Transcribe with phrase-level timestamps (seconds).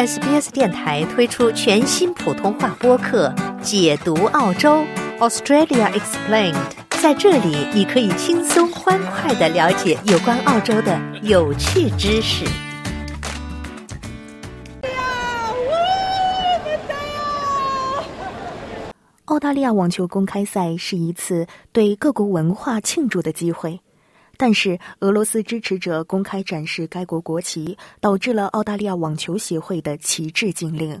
[0.00, 3.28] SBS 电台推出全新普通话播客
[3.60, 4.82] 《解读澳洲
[5.18, 6.54] Australia Explained》。
[7.02, 12.46] 在这里，你可以轻松欢快的了解有关澳洲的有趣知识。
[19.26, 23.80] 澳大利亚网球公开赛是一次对各国文化庆祝的机会。
[24.42, 30.98] 但是，俄罗斯支持者公开展示该国国旗，导致了澳大利亚网球协会的旗帜禁令。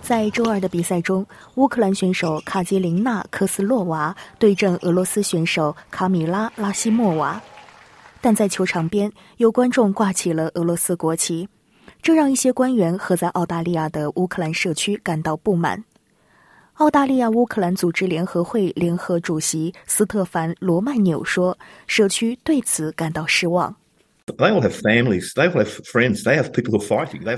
[0.00, 7.42] 在周二的比赛中，乌克兰选手卡捷琳娜·科斯洛娃对阵俄罗斯选手卡米拉·拉西莫娃，
[8.20, 11.48] 但在球场边有观众挂起了俄罗斯国旗，
[12.00, 15.82] 这让一些官员和在澳大利亚的乌克兰社区感到不满。
[16.74, 23.76] 澳大利亚乌克兰组织联合会联合主席斯特凡·罗曼纽说：“社区对此感到失望。”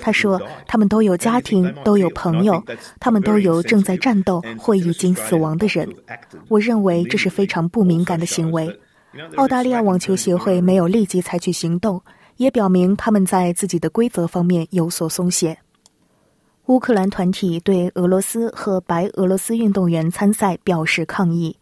[0.01, 2.64] 他说：“他们都有家庭，都有朋友，
[2.98, 5.87] 他们都有正在战斗或已经死亡的人。
[6.48, 8.81] 我认为这是非常不敏感的行为。
[9.34, 12.01] 澳大利亚网球协会没有立即采取行动，
[12.39, 15.59] 也表明他们在自己的规则方面有所松懈。”
[16.67, 21.56] 乌克兰团体对俄罗斯和白俄罗斯运动员参赛表示抗议，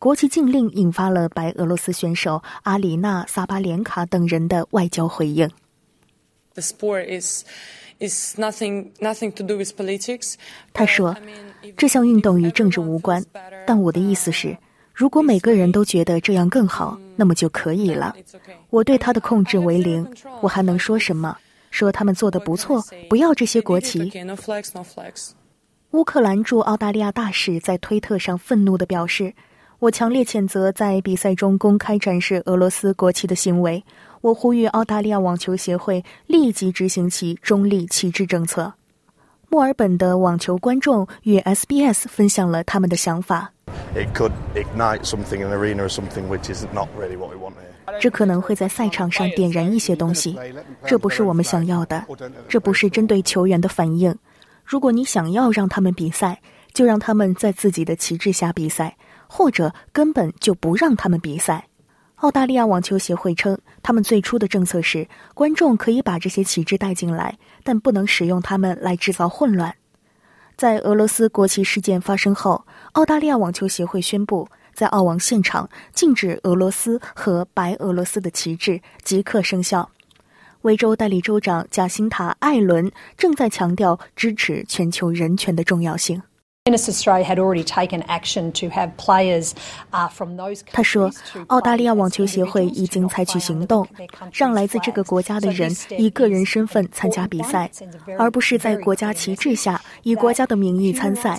[0.00, 5.48] 国旗禁令引发了白俄罗斯选手阿里娜·萨巴连卡等人的外交回应。
[6.54, 7.44] The sport is
[8.00, 10.34] is nothing nothing to do with politics
[10.72, 11.16] 他说
[11.76, 13.24] ：“这项运动与政治无关，
[13.64, 14.58] 但我的意思是，
[14.92, 18.16] 如果每个人都觉得这样更好，那么就可以了。
[18.70, 20.04] 我对他的控制为零，
[20.40, 21.38] 我还能说什么？”
[21.74, 22.80] 说他们做的不错，
[23.10, 24.08] 不要这些国旗。
[25.90, 29.34] 乌克兰驻澳大利亚大使在推特上愤怒地表示
[29.80, 33.82] ：“我强烈谴责在比赛中公开展示俄罗斯国旗的行为。
[34.20, 38.72] 我呼吁澳大利亚网球协会立即执行其中立旗帜政策。”
[39.50, 43.53] 墨尔本的网球观众与 SBS 分享了他们的想法。
[48.00, 50.36] 这可能会在赛场上点燃一些东西，
[50.84, 52.04] 这不是我们想要的，
[52.48, 54.14] 这不是针对球员的反应。
[54.64, 56.40] 如果你想要让他们比赛，
[56.72, 58.96] 就让他们在自己的旗帜下比赛，
[59.28, 61.68] 或者根本就不让他们比赛。
[62.16, 69.72] 澳大利亚网球协会称，他们最初的政策是，观众可以把这些旗帜带进来，但不能使用它们来制造混乱。
[70.56, 74.48] 在俄罗斯国旗事件发生后，澳大利亚网球协会宣布。
[74.74, 79.88] 在澳网现场禁止俄罗斯和白俄罗斯的旗帜即刻生效。
[80.62, 86.20] 维州代理州长贾辛塔·艾伦正在强调支持全球人权的重要性。
[90.72, 91.12] 他说
[91.48, 93.86] ：“澳大利亚网球协会已经采取行动，
[94.32, 97.70] 让来自这个国家的人以个人身份参加比赛，
[98.18, 101.38] 而不是在国家旗帜下以国家的名义参赛。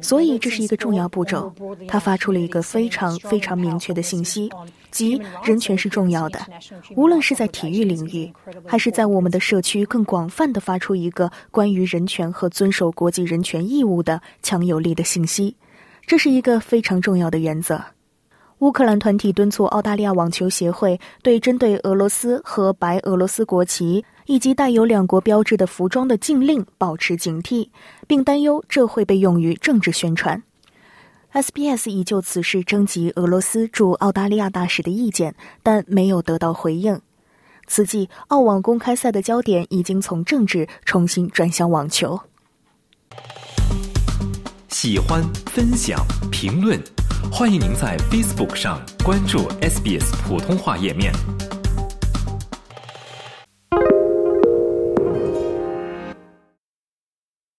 [0.00, 1.52] 所以这是一个重要步骤。
[1.86, 4.50] 他发出了一个非常非常明确的信息，
[4.92, 6.38] 即人权是重要的。
[6.94, 8.32] 无论是在体育领域，
[8.64, 15.56] 还是在我们的社区，更广泛的发出一个关于人权和遵守国际人权义务的强。”有力的信息，
[16.06, 17.82] 这是一个非常重要的原则。
[18.60, 27.68] 乌克兰团体敦促澳大利亚网球协会对针对俄罗斯和白俄罗斯国旗以及带有两国标志的服装的禁令保持警惕，
[28.06, 30.40] 并担忧这会被用于政治宣传。
[31.32, 37.00] SBS 已就此事征集俄罗斯驻澳大利亚大使的意见，但没有得到回应。
[37.66, 42.20] 此际，澳网公开赛的焦点已经从政治重新转向网球。
[44.68, 46.78] 喜欢、分享、评论，
[47.32, 51.14] 欢迎您在 Facebook 上关注 SBS 普通话页面。